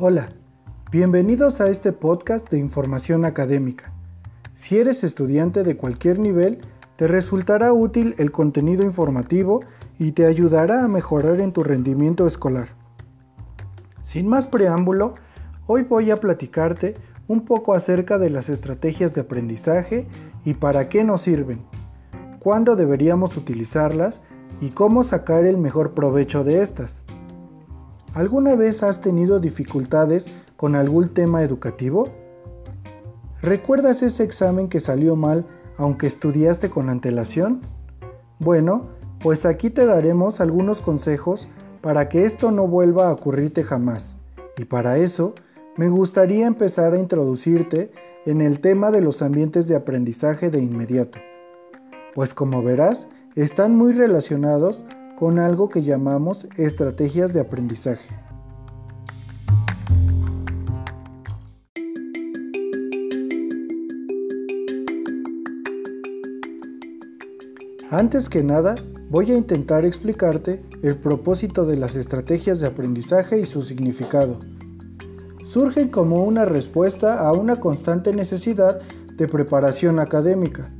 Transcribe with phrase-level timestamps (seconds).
[0.00, 0.28] Hola,
[0.92, 3.90] bienvenidos a este podcast de información académica.
[4.54, 6.60] Si eres estudiante de cualquier nivel,
[6.94, 9.62] te resultará útil el contenido informativo
[9.98, 12.68] y te ayudará a mejorar en tu rendimiento escolar.
[14.02, 15.16] Sin más preámbulo,
[15.66, 16.94] hoy voy a platicarte
[17.26, 20.06] un poco acerca de las estrategias de aprendizaje
[20.44, 21.62] y para qué nos sirven,
[22.38, 24.22] cuándo deberíamos utilizarlas
[24.60, 27.02] y cómo sacar el mejor provecho de estas.
[28.14, 30.26] ¿Alguna vez has tenido dificultades
[30.56, 32.08] con algún tema educativo?
[33.42, 37.60] ¿Recuerdas ese examen que salió mal aunque estudiaste con antelación?
[38.40, 38.88] Bueno,
[39.20, 41.48] pues aquí te daremos algunos consejos
[41.80, 44.16] para que esto no vuelva a ocurrirte jamás.
[44.56, 45.34] Y para eso,
[45.76, 47.92] me gustaría empezar a introducirte
[48.26, 51.18] en el tema de los ambientes de aprendizaje de inmediato.
[52.14, 53.06] Pues como verás,
[53.36, 54.84] están muy relacionados
[55.18, 58.08] con algo que llamamos estrategias de aprendizaje.
[67.90, 68.76] Antes que nada,
[69.10, 74.38] voy a intentar explicarte el propósito de las estrategias de aprendizaje y su significado.
[75.42, 78.82] Surgen como una respuesta a una constante necesidad
[79.16, 80.70] de preparación académica.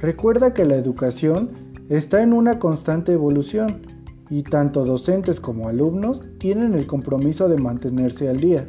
[0.00, 3.82] Recuerda que la educación está en una constante evolución
[4.30, 8.68] y tanto docentes como alumnos tienen el compromiso de mantenerse al día.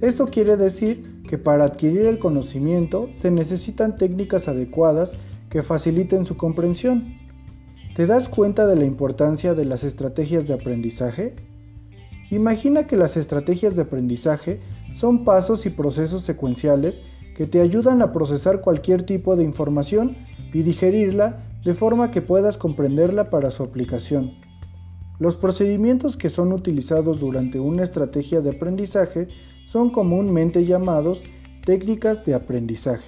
[0.00, 5.16] Esto quiere decir que para adquirir el conocimiento se necesitan técnicas adecuadas
[5.50, 7.16] que faciliten su comprensión.
[7.96, 11.34] ¿Te das cuenta de la importancia de las estrategias de aprendizaje?
[12.30, 14.60] Imagina que las estrategias de aprendizaje
[14.92, 17.02] son pasos y procesos secuenciales
[17.34, 20.16] que te ayudan a procesar cualquier tipo de información
[20.52, 24.32] y digerirla de forma que puedas comprenderla para su aplicación.
[25.18, 29.28] Los procedimientos que son utilizados durante una estrategia de aprendizaje
[29.66, 31.22] son comúnmente llamados
[31.66, 33.04] técnicas de aprendizaje.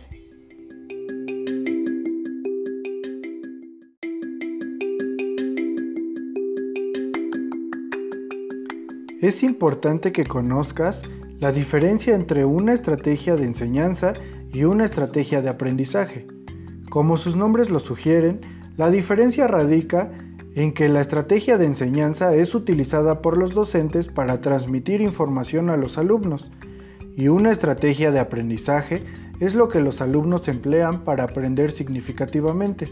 [9.22, 11.00] Es importante que conozcas
[11.38, 14.12] la diferencia entre una estrategia de enseñanza
[14.53, 16.27] y una estrategia de aprendizaje.
[16.91, 18.41] Como sus nombres lo sugieren,
[18.77, 20.11] la diferencia radica
[20.56, 25.77] en que la estrategia de enseñanza es utilizada por los docentes para transmitir información a
[25.77, 26.51] los alumnos
[27.17, 29.05] y una estrategia de aprendizaje
[29.39, 32.89] es lo que los alumnos emplean para aprender significativamente.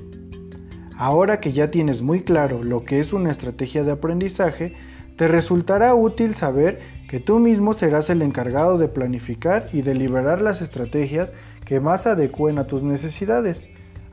[0.96, 4.74] Ahora que ya tienes muy claro lo que es una estrategia de aprendizaje,
[5.16, 6.78] te resultará útil saber
[7.08, 11.32] que tú mismo serás el encargado de planificar y deliberar las estrategias
[11.64, 13.64] que más adecúen a tus necesidades.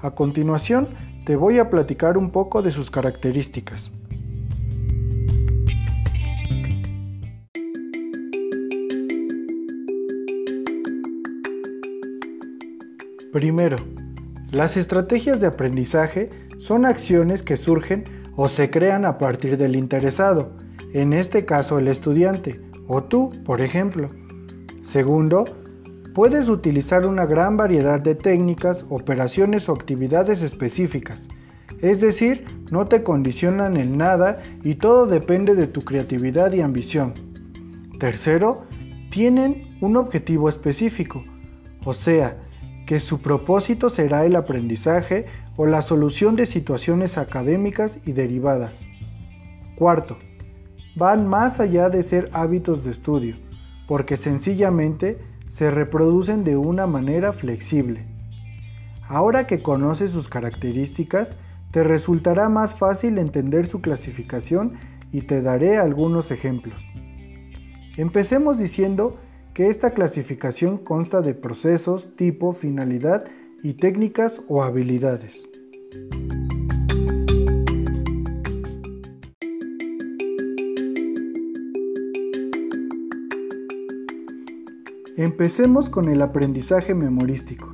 [0.05, 0.89] A continuación,
[1.25, 3.89] te voy a platicar un poco de sus características.
[13.33, 13.77] Primero,
[14.51, 16.29] las estrategias de aprendizaje
[16.59, 18.03] son acciones que surgen
[18.35, 20.51] o se crean a partir del interesado,
[20.93, 24.09] en este caso el estudiante, o tú, por ejemplo.
[24.83, 25.45] Segundo,
[26.15, 31.27] Puedes utilizar una gran variedad de técnicas, operaciones o actividades específicas.
[31.81, 37.13] Es decir, no te condicionan en nada y todo depende de tu creatividad y ambición.
[37.99, 38.63] Tercero,
[39.09, 41.21] tienen un objetivo específico,
[41.83, 42.37] o sea,
[42.87, 45.25] que su propósito será el aprendizaje
[45.57, 48.79] o la solución de situaciones académicas y derivadas.
[49.75, 50.15] Cuarto,
[50.95, 53.35] van más allá de ser hábitos de estudio,
[53.85, 58.05] porque sencillamente se reproducen de una manera flexible.
[59.07, 61.37] Ahora que conoces sus características,
[61.71, 64.73] te resultará más fácil entender su clasificación
[65.13, 66.75] y te daré algunos ejemplos.
[67.95, 69.17] Empecemos diciendo
[69.53, 73.23] que esta clasificación consta de procesos, tipo, finalidad
[73.63, 75.49] y técnicas o habilidades.
[85.17, 87.73] Empecemos con el aprendizaje memorístico.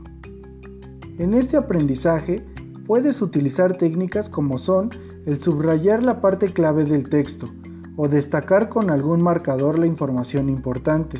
[1.17, 2.45] En este aprendizaje
[2.85, 4.91] puedes utilizar técnicas como son
[5.25, 7.47] el subrayar la parte clave del texto
[7.95, 11.19] o destacar con algún marcador la información importante.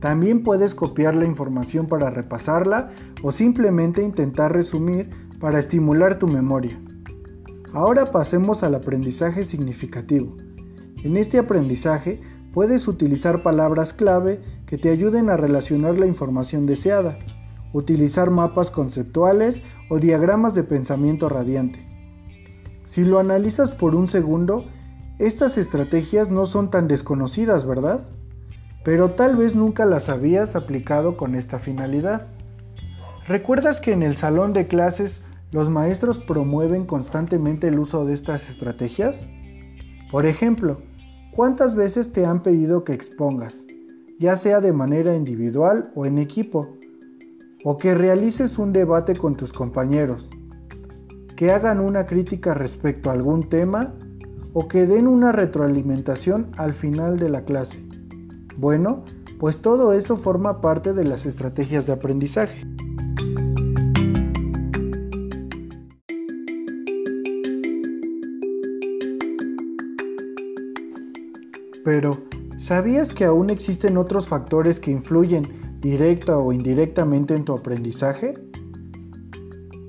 [0.00, 2.90] También puedes copiar la información para repasarla
[3.22, 5.08] o simplemente intentar resumir
[5.38, 6.76] para estimular tu memoria.
[7.72, 10.36] Ahora pasemos al aprendizaje significativo.
[11.04, 12.20] En este aprendizaje
[12.52, 14.40] puedes utilizar palabras clave
[14.74, 17.16] que te ayuden a relacionar la información deseada,
[17.72, 21.86] utilizar mapas conceptuales o diagramas de pensamiento radiante.
[22.84, 24.64] Si lo analizas por un segundo,
[25.20, 28.08] estas estrategias no son tan desconocidas, ¿verdad?
[28.84, 32.26] pero tal vez nunca las habías aplicado con esta finalidad.
[33.28, 35.22] ¿Recuerdas que en el salón de clases
[35.52, 39.24] los maestros promueven constantemente el uso de estas estrategias?
[40.10, 40.80] Por ejemplo,
[41.30, 43.63] ¿cuántas veces te han pedido que expongas,
[44.18, 46.76] ya sea de manera individual o en equipo?
[47.64, 50.30] O que realices un debate con tus compañeros,
[51.36, 53.94] que hagan una crítica respecto a algún tema
[54.52, 57.78] o que den una retroalimentación al final de la clase.
[58.56, 59.04] Bueno,
[59.38, 62.64] pues todo eso forma parte de las estrategias de aprendizaje.
[71.84, 72.12] Pero,
[72.64, 75.42] ¿sabías que aún existen otros factores que influyen
[75.80, 78.38] directa o indirectamente en tu aprendizaje?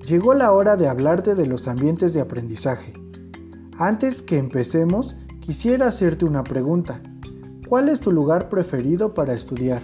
[0.06, 2.92] Llegó la hora de hablarte de los ambientes de aprendizaje.
[3.78, 7.02] Antes que empecemos, quisiera hacerte una pregunta.
[7.70, 9.82] ¿Cuál es tu lugar preferido para estudiar?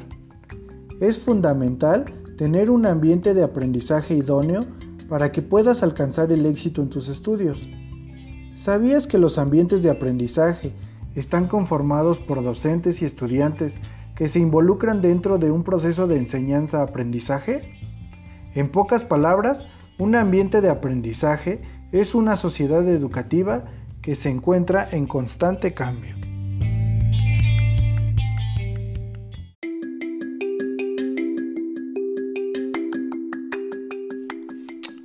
[0.99, 2.05] Es fundamental
[2.37, 4.61] tener un ambiente de aprendizaje idóneo
[5.07, 7.65] para que puedas alcanzar el éxito en tus estudios.
[8.55, 10.73] ¿Sabías que los ambientes de aprendizaje
[11.15, 13.79] están conformados por docentes y estudiantes
[14.15, 17.73] que se involucran dentro de un proceso de enseñanza-aprendizaje?
[18.53, 19.67] En pocas palabras,
[19.97, 21.61] un ambiente de aprendizaje
[21.91, 23.65] es una sociedad educativa
[24.01, 26.15] que se encuentra en constante cambio.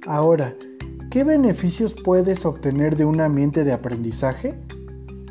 [0.06, 0.54] Ahora,
[1.10, 4.54] ¿qué beneficios puedes obtener de un ambiente de aprendizaje?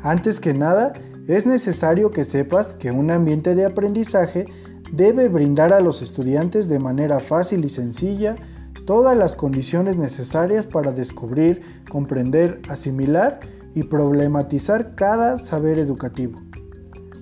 [0.02, 0.92] Antes que nada,
[1.26, 4.44] es necesario que sepas que un ambiente de aprendizaje
[4.92, 8.36] debe brindar a los estudiantes de manera fácil y sencilla
[8.84, 13.40] todas las condiciones necesarias para descubrir, comprender, asimilar
[13.74, 16.40] y problematizar cada saber educativo.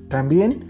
[0.08, 0.66] También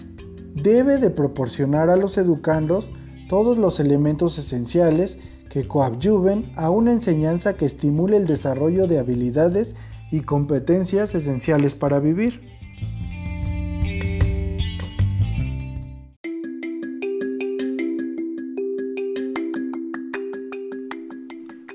[0.54, 2.88] debe de proporcionar a los educandos
[3.28, 5.18] todos los elementos esenciales
[5.50, 9.74] que coadyuven a una enseñanza que estimule el desarrollo de habilidades
[10.10, 12.40] y competencias esenciales para vivir.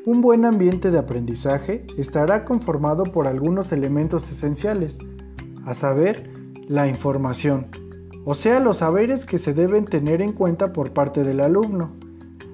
[0.05, 4.97] Un buen ambiente de aprendizaje estará conformado por algunos elementos esenciales,
[5.65, 6.31] a saber,
[6.67, 7.67] la información,
[8.25, 11.91] o sea, los saberes que se deben tener en cuenta por parte del alumno.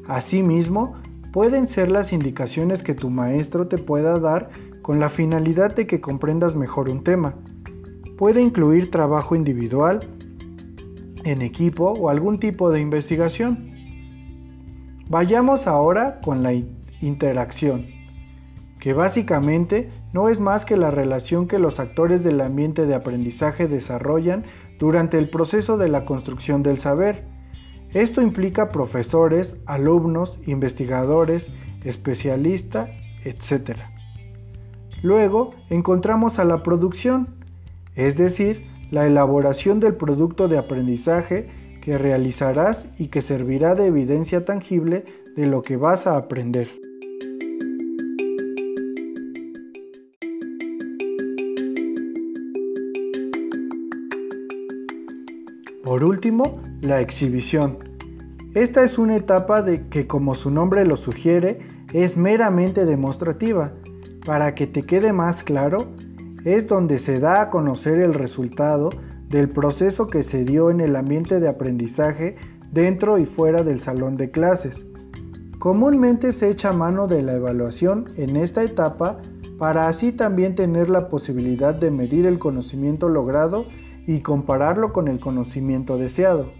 [0.07, 0.95] Asimismo,
[1.33, 4.49] pueden ser las indicaciones que tu maestro te pueda dar
[4.85, 7.33] con la finalidad de que comprendas mejor un tema.
[8.19, 9.99] Puede incluir trabajo individual,
[11.23, 13.71] en equipo o algún tipo de investigación.
[15.09, 16.53] Vayamos ahora con la
[17.01, 17.87] interacción,
[18.79, 23.67] que básicamente no es más que la relación que los actores del ambiente de aprendizaje
[23.67, 24.43] desarrollan
[24.77, 27.23] durante el proceso de la construcción del saber.
[27.89, 31.51] Esto implica profesores, alumnos, investigadores,
[31.83, 32.91] especialistas,
[33.23, 33.94] etc.
[35.05, 37.27] Luego encontramos a la producción,
[37.95, 41.47] es decir, la elaboración del producto de aprendizaje
[41.79, 45.03] que realizarás y que servirá de evidencia tangible
[45.35, 46.69] de lo que vas a aprender.
[55.83, 57.77] Por último, la exhibición.
[58.55, 61.59] Esta es una etapa de que, como su nombre lo sugiere,
[61.93, 63.73] es meramente demostrativa
[64.25, 65.87] para que te quede más claro,
[66.43, 68.89] es donde se da a conocer el resultado
[69.29, 72.35] del proceso que se dio en el ambiente de aprendizaje
[72.71, 74.85] dentro y fuera del salón de clases.
[75.59, 79.19] Comúnmente se echa mano de la evaluación en esta etapa
[79.57, 83.65] para así también tener la posibilidad de medir el conocimiento logrado
[84.05, 86.51] y compararlo con el conocimiento deseado.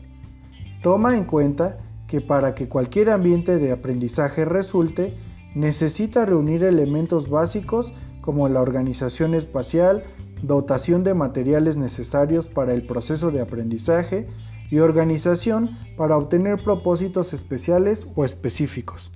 [0.81, 5.15] Toma en cuenta que para que cualquier ambiente de aprendizaje resulte,
[5.55, 10.03] necesita reunir elementos básicos como la organización espacial,
[10.43, 14.27] dotación de materiales necesarios para el proceso de aprendizaje
[14.69, 19.12] y organización para obtener propósitos especiales o específicos.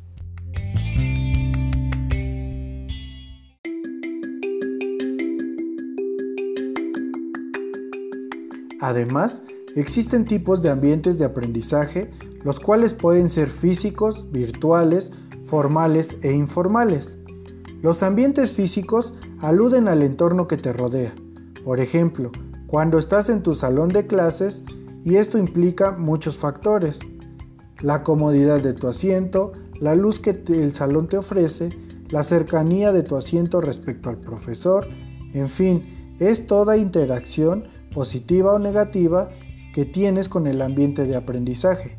[8.81, 9.41] Además,
[9.75, 12.09] existen tipos de ambientes de aprendizaje,
[12.43, 15.11] los cuales pueden ser físicos, virtuales,
[15.49, 17.17] formales e informales.
[17.81, 21.13] Los ambientes físicos aluden al entorno que te rodea.
[21.63, 22.31] Por ejemplo,
[22.67, 24.63] cuando estás en tu salón de clases,
[25.03, 26.99] y esto implica muchos factores.
[27.81, 31.69] La comodidad de tu asiento, la luz que el salón te ofrece,
[32.09, 34.87] la cercanía de tu asiento respecto al profesor,
[35.33, 39.29] en fin, es toda interacción, positiva o negativa,
[39.73, 41.97] que tienes con el ambiente de aprendizaje.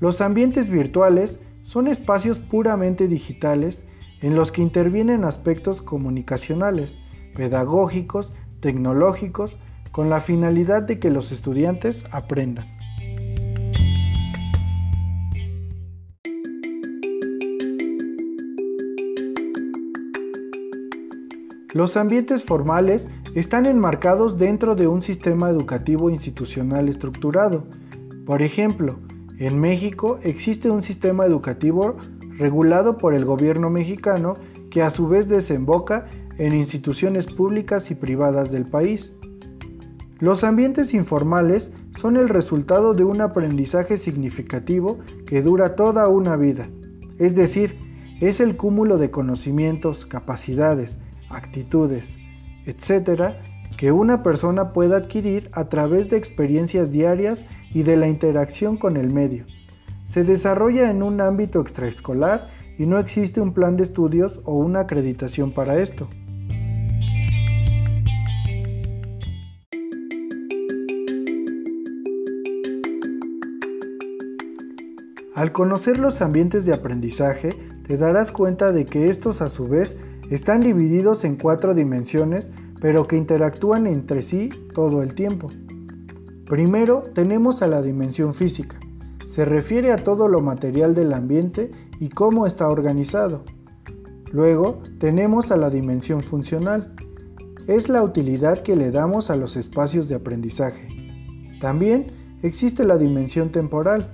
[0.00, 3.84] Los ambientes virtuales son espacios puramente digitales
[4.20, 6.98] en los que intervienen aspectos comunicacionales,
[7.34, 9.56] pedagógicos, tecnológicos,
[9.90, 12.66] con la finalidad de que los estudiantes aprendan.
[21.74, 27.64] Los ambientes formales están enmarcados dentro de un sistema educativo institucional estructurado.
[28.26, 28.98] Por ejemplo,
[29.46, 31.96] en México existe un sistema educativo
[32.38, 34.34] regulado por el gobierno mexicano
[34.70, 36.06] que a su vez desemboca
[36.38, 39.12] en instituciones públicas y privadas del país.
[40.20, 46.68] Los ambientes informales son el resultado de un aprendizaje significativo que dura toda una vida,
[47.18, 47.76] es decir,
[48.20, 52.16] es el cúmulo de conocimientos, capacidades, actitudes,
[52.64, 53.42] etcétera,
[53.82, 58.96] que una persona pueda adquirir a través de experiencias diarias y de la interacción con
[58.96, 59.44] el medio.
[60.04, 62.48] Se desarrolla en un ámbito extraescolar
[62.78, 66.08] y no existe un plan de estudios o una acreditación para esto.
[75.34, 77.48] Al conocer los ambientes de aprendizaje,
[77.88, 79.96] te darás cuenta de que estos a su vez
[80.30, 85.48] están divididos en cuatro dimensiones, pero que interactúan entre sí todo el tiempo.
[86.46, 88.76] Primero tenemos a la dimensión física.
[89.28, 91.70] Se refiere a todo lo material del ambiente
[92.00, 93.44] y cómo está organizado.
[94.32, 96.92] Luego tenemos a la dimensión funcional.
[97.68, 100.88] Es la utilidad que le damos a los espacios de aprendizaje.
[101.60, 102.06] También
[102.42, 104.12] existe la dimensión temporal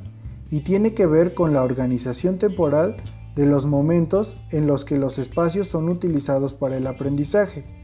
[0.50, 2.96] y tiene que ver con la organización temporal
[3.34, 7.77] de los momentos en los que los espacios son utilizados para el aprendizaje.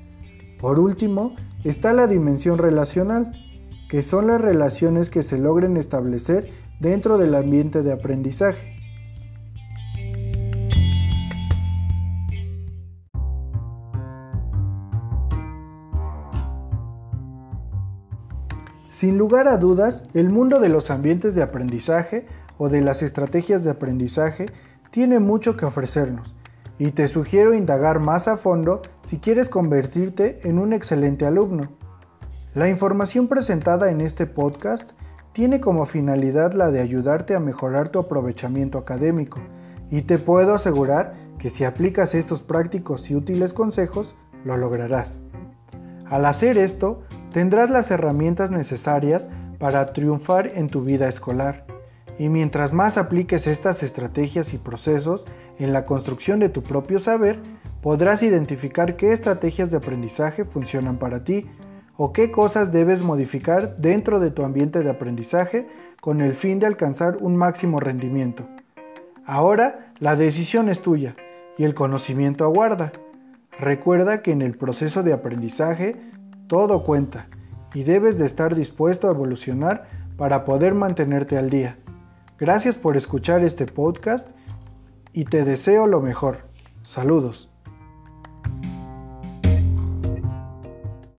[0.64, 3.33] Por último, está la dimensión relacional,
[3.90, 6.49] que son las relaciones que se logren establecer
[6.80, 8.75] dentro del ambiente de aprendizaje.
[18.88, 23.64] Sin lugar a dudas, el mundo de los ambientes de aprendizaje o de las estrategias
[23.64, 24.47] de aprendizaje
[24.90, 26.33] tiene mucho que ofrecernos
[26.78, 31.69] y te sugiero indagar más a fondo si quieres convertirte en un excelente alumno.
[32.54, 34.93] La información presentada en este podcast
[35.33, 39.40] tiene como finalidad la de ayudarte a mejorar tu aprovechamiento académico
[39.90, 45.21] y te puedo asegurar que si aplicas estos prácticos y útiles consejos, lo lograrás.
[46.07, 47.02] Al hacer esto,
[47.33, 49.28] tendrás las herramientas necesarias
[49.59, 51.74] para triunfar en tu vida escolar
[52.18, 55.25] y mientras más apliques estas estrategias y procesos
[55.59, 57.40] en la construcción de tu propio saber,
[57.83, 61.47] podrás identificar qué estrategias de aprendizaje funcionan para ti
[61.97, 65.66] o qué cosas debes modificar dentro de tu ambiente de aprendizaje
[66.00, 68.44] con el fin de alcanzar un máximo rendimiento.
[69.26, 71.14] Ahora la decisión es tuya
[71.56, 72.92] y el conocimiento aguarda.
[73.59, 75.97] Recuerda que en el proceso de aprendizaje
[76.49, 77.28] todo cuenta
[77.75, 81.76] y debes de estar dispuesto a evolucionar para poder mantenerte al día.
[82.44, 84.28] Gracias por escuchar este podcast
[85.14, 86.40] y te deseo lo mejor.
[86.82, 87.48] Saludos.